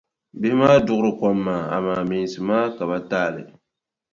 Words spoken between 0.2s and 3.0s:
Bihi maa duɣiri kom maa amaa meensi maa ka ba